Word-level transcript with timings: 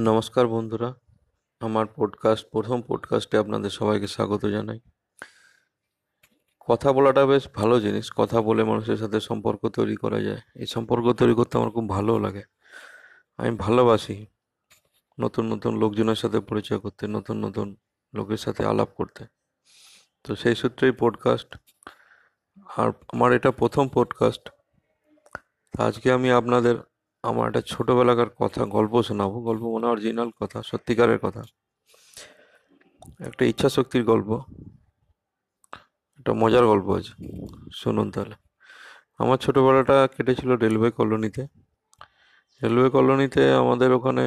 নমস্কার 0.00 0.48
বন্ধুরা, 0.48 0.94
আমার 1.60 1.86
পডকাস্ট 1.96 2.46
প্রথম 2.52 2.82
পডকাস্টে 2.82 3.38
আপনাদের 3.38 3.70
সবাইকে 3.70 4.06
স্বাগত 4.06 4.46
জানাই। 4.46 4.80
কথা 6.60 6.92
বলাটা 6.92 7.26
বেশ 7.26 7.48
ভালো 7.54 7.80
জিনিস, 7.80 8.12
কথা 8.16 8.42
বলে 8.42 8.64
মানুষের 8.64 8.96
সাথে 8.96 9.20
সম্পর্ক 9.20 9.68
তৈরি 9.68 9.96
করা 9.96 10.20
যায়। 10.20 10.40
এই 10.54 10.66
সম্পর্ক 10.66 11.12
তৈরি 11.12 11.34
করতে 11.34 11.58
আমার 11.58 11.70
খুব 11.70 11.88
ভালো 11.88 12.18
লাগে। 12.18 12.42
আমি 13.36 13.56
ভালোবাসি 13.56 14.26
নতুন 15.20 15.52
নতুন 15.52 15.78
লোকজনের 15.78 16.14
সাথে 16.14 16.40
পরিচয় 16.40 16.78
করতে, 16.78 17.06
নতুন 17.06 17.36
নতুন 17.36 17.76
লোকের 18.14 18.36
সাথে 18.36 18.64
আলাপ 18.64 18.88
করতে। 18.88 19.26
তো 20.24 20.36
সেই 20.36 20.54
সূত্রেই 20.54 20.92
পডকাস্ট 20.92 21.56
আর 22.76 22.92
আমার 23.12 23.32
এটা 23.32 23.50
প্রথম 23.50 23.88
পডকাস্ট 23.88 24.50
আজকে 25.78 26.12
আমি 26.12 26.30
আপনাদের 26.30 26.74
আমার 27.22 27.48
একটা 27.48 27.60
ছোটবেলাকার 27.60 28.28
কথা, 28.28 28.64
গল্প 28.64 29.02
শোনাবো। 29.02 29.40
গল্প 29.40 29.62
মানে 29.62 29.86
অরিজিনাল 29.86 30.30
কথা, 30.40 30.62
সত্যিকারের 30.62 31.18
কথা। 31.18 31.42
একটা 33.20 33.44
ইচ্ছা 33.44 33.68
শক্তির 33.68 34.04
গল্প। 34.04 34.28
একটা 36.18 36.32
মজার 36.32 36.66
গল্প 36.66 36.88
আছে 36.90 37.12
শুনুন 37.74 38.10
তাহলে। 38.10 38.34
আমার 39.18 39.38
ছোটবেলাটা 39.38 40.08
কেটেছিল 40.16 40.50
রেলওয়ে 40.56 40.90
কলোনিতে। 40.90 41.46
রেলওয়ে 42.62 42.90
কলোনিতে 42.90 43.52
আমাদের 43.52 43.92
ওখানে 43.92 44.24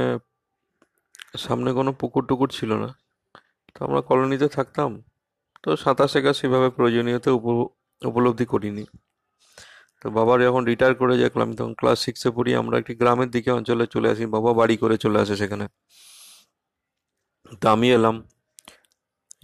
সামনে 1.37 1.73
কোনো 1.73 1.93
পুকুর 1.93 2.25
টুকুর 2.25 2.49
ছিল 2.49 2.73
না। 2.73 2.89
তো 3.75 3.85
আমরা 3.85 4.01
কলোনিতে 4.01 4.47
থাকতাম। 4.47 5.03
তো 5.63 5.75
সাঁতার 5.77 6.07
শেখা 6.07 6.33
সেভাবে 6.33 6.69
প্রয়োজনীয়তা 6.69 7.31
উপলব্ধি 8.05 8.45
করিনি। 8.45 8.85
তো 10.05 10.07
বাবা 10.17 10.33
যখন 10.47 10.63
রিটায়ার 10.71 10.93
করে 11.01 11.13
আমি 11.45 11.55
তখন 11.59 11.73
ক্লাস 11.79 11.97
সিক্সে 12.05 12.29
পড়ি, 12.37 12.51
আমরা 12.61 12.75
একটি 12.81 12.93
গ্রামের 13.01 13.29
দিকে 13.35 13.49
অঞ্চলে 13.57 13.85
চলে 13.93 14.07
আসি, 14.13 14.23
বাবা 14.35 14.51
বাড়ি 14.59 14.75
করে 14.83 14.95
চলে 15.03 15.17
আসে 15.23 15.35
সেখানে। 15.41 15.65
তা 17.61 17.67
আমি 17.75 17.87
এলাম। 17.97 18.15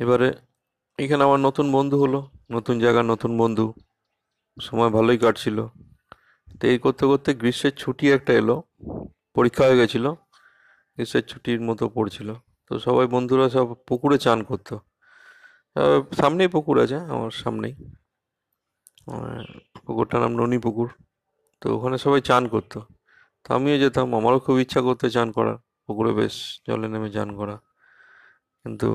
এবারে 0.03 0.29
এখানে 0.99 1.21
আমার 1.27 1.39
নতুন 1.47 1.65
বন্ধু 1.77 1.95
হলো, 2.03 2.19
নতুন 2.55 2.75
জায়গা 2.83 3.01
নতুন 3.11 3.31
বন্ধু, 3.41 3.65
সময় 4.57 4.91
ভালোই 4.97 5.17
কাটছিল। 5.23 5.57
তো 6.59 6.63
এই 6.71 6.77
করতে 6.85 7.03
করতে 7.11 7.29
গ্রীষ্মের 7.41 7.73
ছুটি 7.81 8.05
একটা 8.17 8.31
এলো, 8.41 8.55
পরীক্ষা 9.35 9.63
হয়ে 9.67 9.79
গেছিল, 9.81 10.05
গ্রীষ্মের 10.95 11.25
ছুটির 11.31 11.59
মতো 11.67 11.83
পড়ছিল। 11.95 12.29
তো 12.67 12.73
সবাই 12.85 13.07
বন্ধুরা 13.15 13.45
সব 13.55 13.67
পুকুরে 13.87 14.17
চান 14.25 14.39
করতো। 14.49 14.75
সামনেই 16.21 16.49
পুকুর 16.55 16.75
আছে, 16.83 16.97
আমার 17.13 17.31
সামনেই। 17.43 17.73
পুকুরটার 19.85 20.19
নাম 20.23 20.31
ননী 20.39 20.57
পুকুর। 20.65 20.89
তো 21.61 21.65
ওখানে 21.75 21.97
সবাই 22.05 22.21
চান 22.29 22.43
করতো। 22.53 22.79
তো 23.45 23.47
আমিও 23.57 23.77
যেতাম, 23.83 24.07
আমারও 24.19 24.39
খুব 24.45 24.55
ইচ্ছা 24.63 24.79
করতো 24.87 25.05
চান 25.15 25.27
করার। 25.37 25.57
পুকুরে 25.85 26.11
বেশ 26.19 26.35
জলে 26.67 26.87
নেমে 26.93 27.09
চান 27.15 27.29
করা। 27.39 27.55
কিন্তু 28.65 28.87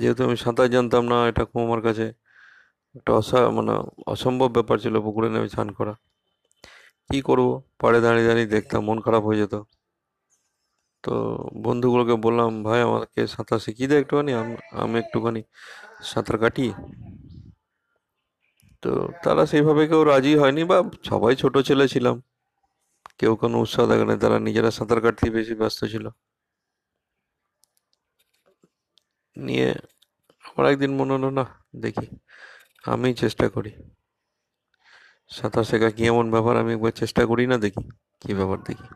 যেহেতু 0.00 0.20
আমি 0.26 0.36
সাঁতার 0.44 0.68
জানতাম 0.74 1.02
না, 1.12 1.16
এটা 1.30 1.42
খুব 1.50 1.60
আমার 1.66 1.80
কাছে 1.86 2.06
একটা 2.96 3.10
অসা 3.20 3.38
মানে 3.56 3.74
অসম্ভব 4.12 4.48
ব্যাপার 4.56 4.76
ছিল 4.84 4.94
পুকুরে 5.06 5.28
নেমে 5.34 5.48
চান 5.56 5.68
করা। 5.78 5.94
কী 7.10 7.18
করব? 7.28 7.46
পাড়ে 7.80 7.98
দাঁড়িয়ে 8.04 8.26
দাঁড়িয়ে 8.28 8.48
দেখতাম, 8.56 8.80
মন 8.88 8.98
খারাপ 9.00 9.22
হয়ে 9.28 9.38
যেত। 9.42 9.54
তো 11.04 11.12
বন্ধুগুলোকে 11.64 12.14
বললাম, 12.26 12.50
ভাই, 12.66 12.80
আমাকে 12.88 13.20
সাঁতার 13.34 13.58
শিখিয়ে 13.64 13.88
দেয় 13.90 14.00
একটুখানি 14.02 14.32
আমি 14.82 14.96
একটুখানি 15.02 15.40
সাঁতার 16.10 16.36
কাটি। 16.42 16.66
তো 18.82 18.90
তারা 19.24 19.42
সেইভাবে 19.46 19.82
কেউ 19.90 20.04
রাজি 20.04 20.32
হয়নি 20.36 20.62
বা 20.70 20.78
সবাই 21.10 21.36
ছোট 21.36 21.54
ছেলে 21.68 21.88
ছিলাম। 21.88 22.16
কেউ 23.18 23.32
কোনো 23.36 23.56
উৎসাহ 23.64 23.84
দেখে 23.90 24.04
না, 24.04 24.14
তারা 24.16 24.36
নিজেরা 24.38 24.70
সাঁতার 24.70 25.00
কাটতেই 25.00 25.30
বেশি 25.30 25.54
ব্যস্ত 25.54 25.80
ছিল। 25.84 26.06
নিয়ে 29.36 29.68
আমার 30.44 30.64
একদিন 30.72 30.92
মনে 30.96 31.12
হলো, 31.12 31.28
না, 31.30 31.44
দেখি, 31.76 32.06
আমি 32.84 33.08
চেষ্টা 33.14 33.48
করি। 33.48 33.72
সাঁতার 35.30 35.64
শেখা 35.64 35.90
কি 35.90 36.02
এমন 36.06 36.26
ব্যাপার? 36.30 36.54
আমি 36.56 36.70
একবার 36.72 36.92
চেষ্টা 36.92 37.22
করি 37.26 37.44
না, 37.46 37.56
দেখি, 37.58 37.84
কি 38.20 38.34
ব্যাপার 38.34 38.58
দেখি। 38.68 38.88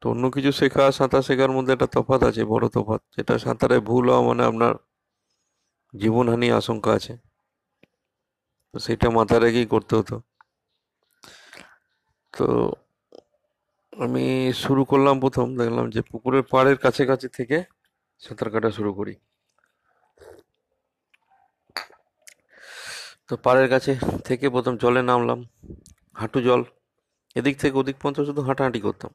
তো 0.00 0.04
অন্য 0.10 0.24
কিছু 0.30 0.52
শেখা, 0.52 0.92
সাঁতার 0.92 1.22
শেখার 1.22 1.50
মধ্যে 1.50 1.72
একটা 1.72 1.86
তফাৎ 1.86 2.20
আছে, 2.22 2.42
বড় 2.44 2.64
তফাৎ, 2.68 3.00
যেটা 3.16 3.34
সাঁতারে 3.38 3.76
ভুল 3.80 4.04
হওয়া 4.10 4.22
মানে 4.28 4.42
আপনার 4.44 4.72
জীবনহানি 5.94 6.46
আশঙ্কা 6.50 6.90
আছে। 6.92 7.31
তো 8.74 8.76
সেটা 8.86 9.08
মাথায় 9.18 9.40
রেখেই 9.44 9.66
করতে 9.74 9.92
হতো। 9.98 10.16
তো 12.34 12.46
আমি 13.92 14.24
শুরু 14.64 14.82
করলাম 14.90 15.16
প্রথম, 15.24 15.46
দেখলাম 15.60 15.86
যে 15.94 16.00
পুকুরের 16.10 16.44
পাড়ের 16.52 16.76
কাছাকাছি 16.84 17.28
থেকে 17.38 17.58
সাঁতার 18.22 18.48
কাটা 18.54 18.70
শুরু 18.78 18.90
করি। 18.98 19.14
তো 23.28 23.34
পাড়ের 23.44 23.68
কাছে 23.74 23.92
থেকে 24.28 24.46
প্রথম 24.54 24.74
জলে 24.82 25.02
নামলাম, 25.10 25.40
হাঁটু 26.20 26.38
জল। 26.46 26.60
এদিক 27.36 27.54
থেকে 27.62 27.74
ওদিক 27.82 27.96
পর্যন্ত 28.00 28.18
শুধু 28.28 28.40
হাঁটাহাঁটি 28.48 28.80
করতাম। 28.86 29.12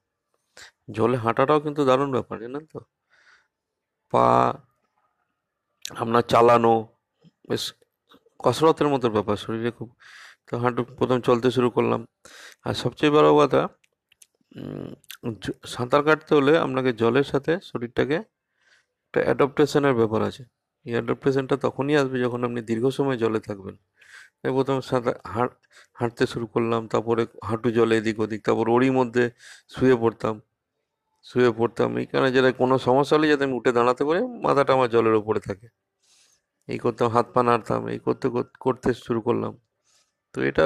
জলে 0.98 1.18
হাঁটাটাও 1.26 1.60
কিন্তু 1.66 1.82
দারুণ 1.90 2.10
ব্যাপার, 2.16 2.36
জানেন 2.44 2.64
তো? 2.74 2.80
পা 4.14 4.26
আপনার 6.02 6.24
চালানো, 6.32 6.74
বেশ 7.50 7.64
কসরতের 8.44 8.88
মতো 8.94 9.08
ব্যাপার, 9.16 9.36
শরীরে 9.44 9.72
খুব 9.78 9.90
তো 10.48 10.54
হাঁটু 10.64 10.82
প্রথম 10.98 11.18
চলতে 11.28 11.48
শুরু 11.56 11.70
করলাম। 11.76 12.02
আর 12.68 12.74
সবচেয়ে 12.84 13.12
বড় 13.18 13.30
কথা 13.40 13.62
সাঁতার 15.74 16.02
কাটতে 16.08 16.32
হলে 16.38 16.54
আপনাকে 16.66 16.92
জলের 17.02 17.28
সাথে 17.32 17.52
শরীরটাকে 17.70 18.18
একটা 19.06 19.20
অ্যাডপ্টেশনের 19.28 19.96
ব্যাপার 20.00 20.22
আছে। 20.30 20.44
এই 20.86 20.94
অ্যাডপ্টেশনটা 20.98 21.56
তখনই 21.66 21.96
আসবে 22.02 22.18
যখন 22.26 22.40
আপনি 22.48 22.60
দীর্ঘ 22.70 22.86
সময় 22.98 23.18
জলে 23.24 23.40
থাকবেন। 23.48 23.76
তাই 24.40 24.52
প্রথম 24.58 24.78
সাঁতার 24.90 25.16
হাঁট 25.36 25.52
হাঁটতে 26.00 26.24
শুরু 26.34 26.46
করলাম, 26.54 26.82
তারপরে 26.94 27.24
হাঁটু 27.48 27.68
জলে 27.78 27.94
এদিক 28.02 28.18
ওদিক, 28.24 28.40
তারপর 28.48 28.66
ওরই 28.76 28.92
মধ্যে 29.00 29.24
শুয়ে 29.76 29.96
পড়তাম। 30.04 30.36
শুয়ে 31.30 31.52
পড়তাম, 31.60 31.90
এইখানে 32.02 32.28
যেটা 32.36 32.50
কোনো 32.62 32.76
সমস্যা 32.88 33.14
হলে 33.18 33.28
যাতে 33.32 33.44
আমি 33.48 33.56
উঠে 33.60 33.72
দাঁড়াতে 33.78 34.04
পারি, 34.08 34.22
মাথাটা 34.46 34.72
আমার 34.78 34.90
জলের 34.96 35.16
ওপরে 35.22 35.40
থাকে। 35.48 35.68
এই 36.70 36.80
করতাম 36.86 37.08
হাত 37.16 37.28
পা 37.36 37.42
নাড়তাম, 37.50 37.82
এই 37.94 38.00
করতে 38.08 38.28
করতে 38.66 38.90
শুরু 39.06 39.20
করলাম। 39.28 39.54
তো 40.36 40.40
এটা 40.50 40.66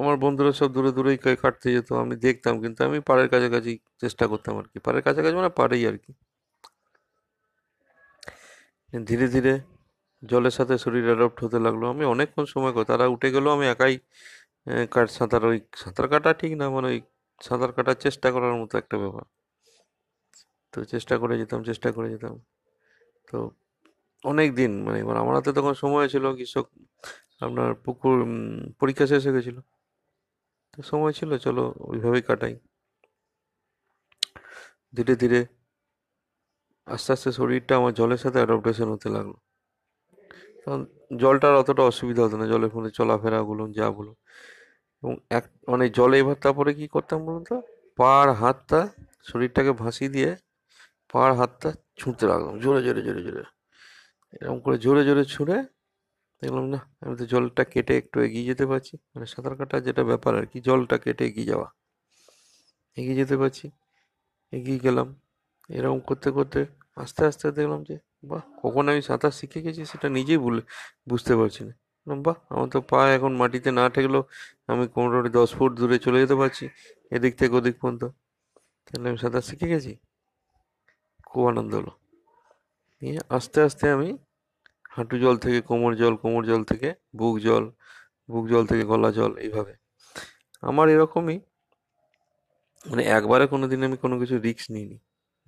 আমার 0.00 0.16
বন্ধুরা 0.24 0.52
সব 0.60 0.68
দূরে 0.76 0.90
দূরেই 0.96 1.18
কাটতে 1.44 1.68
যেত, 1.76 1.88
আমি 2.04 2.14
দেখতাম 2.26 2.54
কিন্তু 2.64 2.80
আমি 2.88 2.98
পাড়ের 3.08 3.28
কাছাকাছি 3.32 3.72
চেষ্টা 4.02 4.24
করতাম 4.32 4.54
আর 4.60 4.66
কি 4.72 4.78
পাড়ের 4.86 5.02
কাছাকাছি 5.06 5.36
মানে 5.40 5.50
পাড়েই 5.60 5.82
আর 5.90 5.96
কি 6.04 6.12
ধীরে 8.92 9.26
ধীরে 9.34 9.54
জলের 10.22 10.54
সাথে 10.58 10.74
শরীর 10.84 11.04
অ্যাডপ্ট 11.08 11.38
হতে 11.44 11.58
লাগল। 11.66 11.82
আমি 11.94 12.04
অনেকক্ষণ 12.14 12.44
সময় 12.54 12.72
তারা 12.90 13.04
উঠে 13.14 13.28
গেলেও 13.34 13.52
আমি 13.56 13.66
একাই 13.74 13.94
কাট, 14.94 15.08
সাঁতার 15.18 15.42
ওই, 15.50 15.58
সাঁতার 15.82 16.06
কাটা 16.12 16.30
ঠিক 16.40 16.52
না 16.60 16.66
মানে 16.76 16.88
ওই 16.92 16.98
সাঁতার 17.40 17.70
কাটার 17.76 17.96
চেষ্টা 18.04 18.28
করার 18.34 18.54
মতো 18.60 18.74
একটা 18.82 18.96
ব্যাপার। 19.02 19.24
তো 20.72 20.78
চেষ্টা 20.92 21.14
করে 21.22 21.34
যেতাম, 21.42 21.60
চেষ্টা 21.70 21.88
করে 21.96 22.08
যেতাম। 22.14 22.34
তো 23.28 23.38
অনেক 24.24 24.48
দিন 24.54 24.72
মানে 24.84 24.98
এবার 25.00 25.16
আমার 25.16 25.34
হাতে 25.36 25.50
তখন 25.52 25.74
সময় 25.74 26.06
ছিল, 26.08 26.24
কৃষক 26.36 26.66
আপনার 27.40 27.70
পুকুর 27.84 28.16
পরীক্ষা 28.80 29.06
শেষ 29.06 29.22
হয়ে 29.26 29.36
গেছিল। 29.36 29.56
তো 30.74 30.78
সময় 30.82 31.12
ছিল, 31.12 31.30
চলো 31.38 31.64
ওইভাবেই 31.90 32.22
কাটাই। 32.22 32.54
ধীরে 34.96 35.14
ধীরে 35.22 35.40
আস্তে 36.86 37.10
আস্তে 37.12 37.30
শরীরটা 37.32 37.72
আমার 37.76 37.92
জলের 37.94 38.20
সাথে 38.24 38.38
অ্যাডপ্টেশন 38.40 38.88
হতে 38.92 39.08
লাগল। 39.08 39.34
তখন 40.62 40.80
জলটার 41.16 41.54
অতটা 41.56 41.82
অসুবিধা 41.82 42.22
হতো 42.24 42.36
না, 42.36 42.46
জলের 42.46 42.70
ফলে 42.70 42.90
চলাফেরা 42.90 43.40
বলুন, 43.42 43.68
যা 43.78 43.86
বলুন। 43.90 44.16
এবং 45.02 45.14
এক 45.30 45.44
মানে 45.68 45.84
জলে 45.88 46.16
এবার 46.22 46.36
তারপরে 46.44 46.70
কী 46.74 46.86
করতাম 46.88 47.18
বলুন 47.26 47.42
তো? 47.50 47.56
পাড় 47.98 48.30
হাতটা 48.32 48.80
শরীরটাকে 49.28 49.72
ভাসিয়ে 49.82 50.10
দিয়ে 50.14 50.30
পাড় 51.12 51.32
হাতটা 51.40 51.70
ছুঁতে 51.98 52.24
লাগলাম, 52.30 52.54
জোরে 52.62 52.80
জোরে 52.86 53.02
জোরে 53.06 53.22
জোরে। 53.26 53.53
এরকম 54.40 54.58
করে 54.60 54.78
জোরে 54.78 55.04
জোরে 55.04 55.24
ছুঁড়ে 55.24 55.56
দেখলাম, 56.42 56.66
না, 56.68 56.80
আমি 57.00 57.16
তো 57.16 57.24
জলটা 57.26 57.64
কেটে 57.64 57.96
একটু 57.98 58.20
এগিয়ে 58.20 58.44
যেতে 58.44 58.66
পারছি। 58.66 58.96
মানে 59.14 59.26
সাঁতার 59.26 59.56
কাটার 59.56 59.82
যেটা 59.82 60.04
ব্যাপার 60.04 60.32
আর 60.38 60.46
কি, 60.46 60.60
জলটা 60.60 60.98
কেটে 60.98 61.26
এগিয়ে 61.26 61.46
যাওয়া। 61.46 61.68
এগিয়ে 62.96 63.14
যেতে 63.14 63.36
পারছি, 63.36 63.70
এগিয়ে 64.52 64.78
গেলাম। 64.78 65.08
এরকম 65.68 66.00
করতে 66.00 66.30
করতে 66.30 66.66
আস্তে 66.96 67.24
আস্তে 67.24 67.52
দেখলাম 67.52 67.84
যে, 67.84 67.98
বাহ, 68.24 68.42
কখন 68.62 68.88
আমি 68.88 69.02
সাঁতার 69.02 69.30
শিখে 69.30 69.60
গেছি 69.62 69.84
সেটা 69.84 70.08
নিজেই 70.08 70.38
বলে, 70.38 70.62
বুঝতে 71.08 71.36
পারছি 71.36 71.64
না। 71.64 71.72
বাহ, 72.06 72.36
আমার 72.48 72.68
তো 72.68 72.80
পা 72.80 73.00
এখন 73.12 73.32
মাটিতে 73.36 73.70
না 73.70 73.88
ঠেকলেও 73.90 74.22
আমি 74.66 74.88
কোমরে 74.88 75.30
দশ 75.30 75.54
ফুট 75.54 75.70
দূরে 75.72 75.98
চলে 75.98 76.18
যেতে 76.20 76.34
পারছি, 76.34 76.68
এদিক 77.10 77.32
থেকে 77.38 77.54
ওদিক 77.56 77.76
পর্যন্ত। 77.80 78.04
তাহলে 78.86 79.08
আমি 79.08 79.18
সাঁতার 79.18 79.42
শিখে 79.42 79.68
গেছি? 79.68 79.92
খুব 81.26 81.42
আনন্দ 81.48 81.74
হলো। 81.74 82.03
নিয়ে 83.04 83.18
আস্তে 83.28 83.62
আস্তে 83.62 83.90
আমি 83.90 84.18
হাঁটু 84.90 85.18
জল 85.18 85.36
থেকে, 85.36 85.60
কোমর 85.60 85.96
জল 85.96 86.16
কোমর 86.16 86.44
জল 86.44 86.64
থেকে, 86.64 86.94
বুক 87.16 87.38
জল 87.38 87.70
বুক 88.30 88.48
জল 88.48 88.66
থেকে 88.66 88.84
গলা 88.84 89.10
জল 89.12 89.36
এইভাবে। 89.36 89.74
আমার 90.62 90.88
এরকমই 90.88 91.40
মানে 92.86 93.02
একবারে 93.02 93.46
কোনো 93.46 93.68
দিন 93.68 93.84
আমি 93.84 93.96
কোনো 93.96 94.18
কিছু 94.18 94.38
রিস্ক 94.38 94.70
নিইনি। 94.70 94.98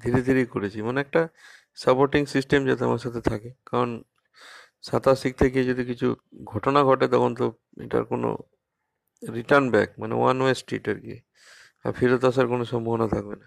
ধীরে 0.00 0.23
ধীরেই 0.23 0.47
করেছি। 0.47 0.82
মানে 0.82 1.00
একটা 1.00 1.29
সাপোর্টিং 1.75 2.26
সিস্টেম 2.26 2.67
যাতে 2.67 2.85
আমার 2.85 2.99
সাথে 2.99 3.20
থাকে। 3.20 3.50
কারণ 3.67 4.02
সাঁতার 4.82 5.17
শিখতে 5.17 5.50
গিয়ে 5.50 5.64
যদি 5.64 5.85
কিছু 5.85 6.17
ঘটনা 6.44 6.85
ঘটে, 6.85 7.09
তখন 7.09 7.35
তো 7.35 7.52
এটার 7.81 8.05
কোনো 8.05 8.38
রিটার্ন 9.35 9.70
ব্যাক 9.70 9.88
মানে 9.99 10.14
ওয়ান 10.14 10.41
ওয়ে 10.43 10.55
স্ট্রিট 10.55 10.88
আর 10.88 10.94
কি 10.94 11.20
আর 11.85 11.93
ফেরত 11.93 12.25
আসার 12.25 12.47
কোনো 12.49 12.64
সম্ভাবনা 12.64 13.09
থাকবে 13.09 13.37
না। 13.37 13.47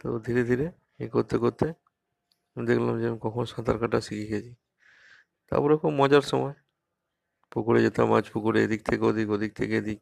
তো 0.00 0.18
ধীরে 0.18 0.44
ধীরে 0.44 0.70
এ 0.98 1.08
করতে 1.08 1.38
করতে 1.38 1.66
দেখলাম 2.66 3.00
যে 3.00 3.06
আমি 3.08 3.18
কখন 3.22 3.44
সাঁতার 3.44 3.78
কাটা 3.78 4.00
শিখে 4.00 4.26
গেছি। 4.26 4.54
তারপরে 5.50 5.76
খুব 5.76 5.90
মজার 5.90 6.22
সময়। 6.22 6.54
পুকুরে 7.50 7.82
যেতাম 7.82 8.08
মাছ 8.08 8.30
পুকুরে 8.32 8.64
এদিক 8.64 8.82
থেকে 8.86 9.04
ওদিক 9.04 9.30
ওদিক 9.30 9.52
থেকে 9.56 9.76
এদিক। 9.76 10.00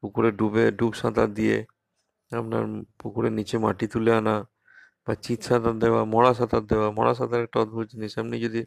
পুকুরে 0.00 0.32
ডুবে, 0.32 0.72
ডুব 0.72 0.92
সাঁতার 0.92 1.34
দিয়ে 1.34 1.66
আপনার 2.36 2.64
পুকুরের 2.98 3.32
নিচে 3.32 3.58
মাটি 3.58 3.86
তুলে 3.86 4.12
আনা 4.12 4.48
বা 5.08 5.14
চিত 5.14 5.42
সাঁতার 5.42 5.78
দেওয়া, 5.78 6.04
মরা 6.04 6.34
সাঁতার 6.34 6.66
দেওয়া। 6.66 6.90
মরা 6.90 7.14
সাঁতার 7.14 7.42
একটা 7.42 7.60
অদ্ভুত 7.60 7.86
জিনিস। 7.86 8.18
আপনি 8.18 8.40
যদি 8.40 8.64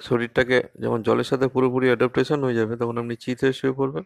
শরীরটাকে 0.00 0.62
যেমন 0.80 1.02
জলের 1.02 1.24
সাথে 1.24 1.48
পুরোপুরি 1.48 1.86
অ্যাডাপ্টেশন 1.86 2.44
হয়ে 2.44 2.54
যাবে, 2.54 2.76
তখন 2.76 2.98
আপনি 2.98 3.16
চিতে 3.16 3.52
শুয়ে 3.52 3.72
পড়বেন। 3.72 4.04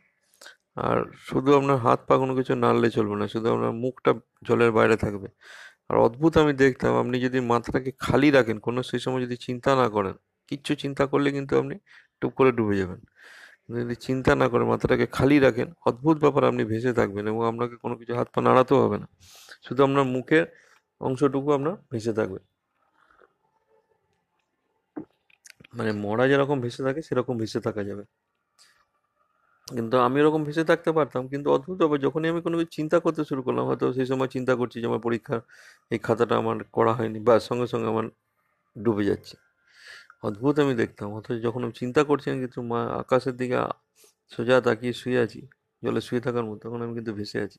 আর 0.77 1.13
শুধু 1.17 1.57
আপনার 1.57 1.77
হাত 1.77 2.01
পা 2.09 2.17
কোনো 2.17 2.35
কিছু 2.37 2.55
নাড়লে 2.55 2.91
চলবে 2.91 3.17
না। 3.17 3.29
শুধু 3.29 3.55
আপনার 3.55 3.73
মুখটা 3.73 4.15
জলের 4.45 4.73
বাইরে 4.73 4.97
থাকবে। 4.97 5.29
আর 5.91 5.97
অদ্ভুত 5.99 6.35
আমি 6.39 6.53
দেখতাম, 6.53 6.93
আপনি 6.97 7.17
যদি 7.21 7.39
মাথাটাকে 7.53 7.91
খালি 7.99 8.31
রাখেন, 8.31 8.57
কোনো 8.59 8.81
সেই 8.83 9.01
সময় 9.05 9.23
যদি 9.27 9.37
চিন্তা 9.37 9.71
না 9.77 9.87
করেন, 9.89 10.15
কিচ্ছু 10.49 10.73
চিন্তা 10.75 11.05
করলে 11.07 11.29
কিন্তু 11.31 11.53
আপনি 11.59 11.77
টুপ 12.21 12.33
করে 12.35 12.51
ডুবে 12.53 12.75
যাবেন। 12.77 13.01
যদি 13.71 13.95
চিন্তা 13.97 14.33
না 14.35 14.47
করেন, 14.49 14.67
মাথাটাকে 14.67 15.07
খালি 15.07 15.37
রাখেন, 15.39 15.69
অদ্ভুত 15.87 16.17
ব্যাপার 16.19 16.43
আপনি 16.45 16.63
ভেসে 16.65 16.93
থাকবেন 16.93 17.25
এবং 17.27 17.43
আপনাকে 17.47 17.75
কোনো 17.77 17.95
কিছু 17.97 18.13
হাত 18.15 18.29
পা 18.35 18.41
নাড়াতেও 18.41 18.79
হবে 18.85 18.99
না। 18.99 19.07
শুধু 19.63 19.81
আপনার 19.85 20.05
মুখের 20.05 20.45
অংশটুকু 21.01 21.49
আপনার 21.53 21.75
ভেসে 21.93 22.13
থাকবে। 22.13 22.41
মানে 25.75 25.93
মরা 25.93 26.25
যেরকম 26.29 26.57
ভেসে 26.61 26.83
থাকে, 26.83 27.01
সেরকম 27.03 27.35
ভেসে 27.39 27.61
থাকা 27.61 27.83
যাবে। 27.85 28.05
কিন্তু 29.71 29.97
আমি 30.07 30.17
ওরকম 30.23 30.43
ভেসে 30.49 30.65
থাকতে 30.71 30.91
পারতাম। 30.99 31.23
কিন্তু 31.33 31.49
অদ্ভুত 31.57 31.79
হবে 31.85 31.97
যখনই 32.07 32.29
আমি 32.33 32.41
কোনো 32.47 32.57
কিছু 32.61 32.73
চিন্তা 32.79 32.97
করতে 33.05 33.23
শুরু 33.31 33.43
করলাম, 33.47 33.65
হয়তো 33.71 33.87
সেই 33.97 34.07
সময় 34.13 34.31
চিন্তা 34.37 34.53
করছি 34.61 34.77
যে 34.83 34.87
আমার 34.91 35.03
পরীক্ষার 35.07 35.41
এই 35.91 35.99
খাতাটা 36.07 36.35
আমার 36.43 36.57
করা 36.77 36.93
হয়নি 36.99 37.19
বা 37.29 37.35
সঙ্গে 37.49 37.67
সঙ্গে 37.73 37.89
আমার 37.95 38.07
ডুবে 38.77 39.05
যাচ্ছে। 39.11 39.35
অদ্ভুত 40.29 40.55
আমি 40.65 40.75
দেখতাম, 40.83 41.09
অথচ 41.19 41.37
যখন 41.47 41.61
আমি 41.67 41.75
চিন্তা 41.83 42.03
করছি 42.11 42.27
আমি 42.33 42.41
কিন্তু 42.45 42.61
মা 42.73 42.81
আকাশের 43.03 43.35
দিকে 43.41 43.57
সোজা 44.33 44.57
তাকিয়ে 44.67 44.95
শুয়ে 45.01 45.19
আছি, 45.27 45.41
জলে 45.83 46.01
শুয়ে 46.09 46.23
থাকার 46.27 46.45
মতো, 46.49 46.61
তখন 46.65 46.81
আমি 46.85 46.93
কিন্তু 46.99 47.13
ভেসে 47.19 47.39
আছি। 47.47 47.59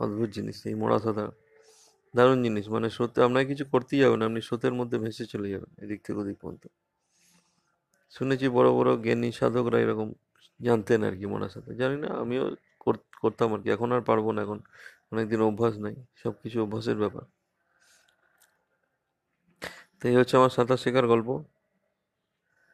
অদ্ভুত 0.00 0.28
জিনিস, 0.36 0.56
এই 0.70 0.74
মোড়া 0.74 0.98
সাদা 0.98 1.24
দারুণ 2.14 2.38
জিনিস 2.44 2.64
মানে 2.68 2.88
সত্যি 2.98 3.18
আপনাকে 3.22 3.46
কিছু 3.52 3.64
করতেই 3.72 4.00
যাবেন 4.04 4.20
আপনি 4.28 4.40
স্রোতের 4.48 4.74
মধ্যে 4.80 4.96
ভেসে 5.04 5.24
চলে 5.34 5.48
যাবেন, 5.54 5.70
এদিক 5.84 5.98
থেকে 6.04 6.18
ওদিক 6.22 6.36
পর্যন্ত। 6.42 6.64
শুনেছি 8.12 8.46
বড় 8.48 8.68
বড় 8.72 8.90
জ্ঞানী 9.04 9.28
সাধকরা 9.32 9.78
এরকম 9.80 10.08
জানতেন 10.60 11.00
আর 11.08 11.14
কি 11.18 11.26
মোড়া 11.32 11.48
সাঁতার 11.54 11.74
জানি 11.82 11.96
না, 12.04 12.08
আমিও 12.22 12.44
করতাম 13.22 13.48
আর 13.54 13.60
কি। 13.62 13.68
এখন 13.76 13.88
আর 13.96 14.02
পারব 14.10 14.26
না 14.36 14.40
এখন। 14.46 14.58
অনেকদিন 15.12 15.40
অভ্যাস 15.50 15.74
নাই 15.84 15.94
সব 16.22 16.34
কিছু 16.42 16.56
অভ্যাসের 16.66 16.98
ব্যাপার। 17.02 17.24
তো 19.98 20.04
এই 20.10 20.16
হচ্ছে 20.20 20.34
আমার 20.40 20.52
সাঁতার 20.56 20.78
শেখার 20.84 21.06
গল্প। 21.12 21.28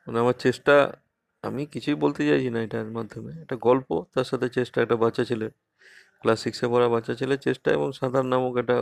মানে 0.07 0.19
আমার 0.25 0.37
চেষ্টা, 0.47 0.75
আমি 1.45 1.63
কিছুই 1.75 1.97
বলতে 2.05 2.23
চাইছি 2.29 2.49
না 2.55 2.61
এটার 2.67 2.89
মাধ্যমে। 2.99 3.33
একটা 3.43 3.57
গল্প, 3.69 3.89
তার 4.15 4.27
সাথে 4.31 4.47
চেষ্টা, 4.57 4.77
একটা 4.85 4.97
বাচ্চা 5.03 5.23
ছেলের। 5.31 5.53
ক্লাস 6.21 6.39
সিক্সে 6.45 6.67
পড়া 6.73 6.89
বাচ্চা 6.95 7.15
ছেলের 7.21 7.41
চেষ্টা 7.47 7.69
এবং 7.77 7.89
সাঁতার 7.99 8.27
নামক 8.33 8.55
একটা 8.63 8.77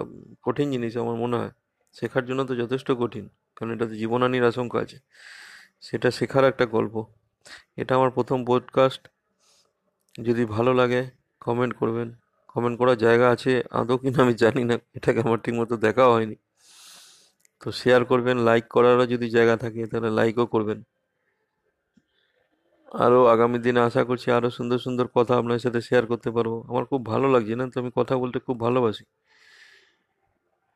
কঠিন 0.47 0.67
জিনিস 0.75 0.93
আমার 1.03 1.17
মনে 1.25 1.37
হয়। 1.41 1.53
শেখার 1.97 2.25
জন্য 2.29 2.41
তো 2.49 2.55
যথেষ্ট 2.63 2.89
কঠিন, 3.03 3.25
কারণ 3.57 3.71
এটাতে 3.75 3.95
জীবনহানির 4.03 4.45
আশঙ্কা 4.51 4.79
আছে। 4.85 4.99
সেটা 5.87 6.09
শেখার 6.19 6.45
একটা 6.53 6.65
গল্প। 6.77 6.95
এটা 7.77 7.97
আমার 7.97 8.11
প্রথম 8.11 8.45
পডকাস্ট 8.45 9.09
যদি 10.23 10.45
ভালো 10.45 10.75
লাগে 10.75 11.11
কমেন্ট 11.41 11.77
করবেন। 11.77 12.15
কমেন্ট 12.49 12.79
করার 12.79 12.97
জায়গা 12.97 13.31
আছে 13.31 13.63
আদৌ 13.71 13.99
কিনা 13.99 14.23
আমি 14.23 14.35
জানি 14.35 14.65
না, 14.65 14.79
এটাকে 14.95 15.21
আমার 15.21 15.39
ঠিকমতো 15.39 15.77
দেখাও 15.77 16.13
হয়নি। 16.13 16.35
তো 17.61 17.73
শেয়ার 17.73 18.05
করবেন 18.05 18.39
লাইক 18.39 18.69
করারও 18.69 19.07
যদি 19.07 19.31
জায়গা 19.31 19.57
থাকে, 19.57 19.87
তাহলে 19.87 20.11
লাইকও 20.11 20.47
করবেন। 20.47 20.83
আরও 22.93 23.27
আগামী 23.27 23.59
দিনে 23.59 23.81
আশা 23.81 24.05
করছি 24.05 24.31
আরও 24.31 24.51
সুন্দর 24.51 24.79
সুন্দর 24.79 25.07
কথা 25.07 25.39
আপনার 25.39 25.59
সাথে 25.59 25.81
শেয়ার 25.81 26.07
করতে 26.07 26.31
পারব। 26.31 26.65
আমার 26.69 26.85
খুব 26.85 27.07
ভালো 27.07 27.31
লাগছে 27.31 27.57
না 27.57 27.71
তো, 27.71 27.81
আমি 27.81 27.91
কথা 27.97 28.17
বলতে 28.17 28.39
খুব 28.39 28.61
ভালোবাসি। 28.61 29.05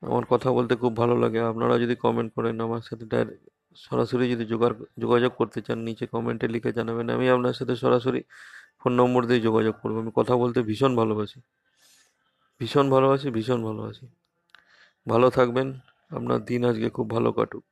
আমার 0.01 0.25
কথা 0.25 0.53
বলতে 0.53 0.77
খুব 0.77 0.97
ভালো 0.97 1.17
লাগে। 1.19 1.41
আপনারা 1.41 1.79
যদি 1.79 1.97
কমেন্ট 1.97 2.35
করেন, 2.35 2.61
আমার 2.61 2.81
সাথে 2.81 3.07
ডাইরেক্ট 3.07 3.49
সরাসরি 3.77 4.25
যদি 4.33 4.45
যোগাযোগ 5.03 5.33
করতে 5.41 5.61
চান, 5.67 5.79
নিচে 5.89 6.05
কমেন্টে 6.15 6.47
লিখে 6.49 6.71
জানাবেন। 6.79 7.07
আমি 7.17 7.27
আপনার 7.31 7.55
সাথে 7.55 7.75
সরাসরি 7.77 8.21
ফোন 8.81 8.93
নম্বর 9.01 9.23
দিয়ে 9.29 9.41
যোগাযোগ 9.41 9.75
করব। 9.83 9.97
আমি 10.03 10.13
কথা 10.17 10.35
বলতে 10.37 10.59
ভীষণ 10.71 10.93
ভালোবাসি। 10.97 11.39
ভীষণ 12.61 12.87
ভালোবাসি 12.91 13.29
ভীষণ 13.37 13.61
ভালোবাসি। 13.69 14.05
ভালো 15.07 15.29
থাকবেন। 15.31 15.69
আপনার 16.11 16.39
দিন 16.45 16.61
আজকে 16.65 16.89
খুব 16.97 17.07
ভালো 17.11 17.31
কাটুক। 17.33 17.65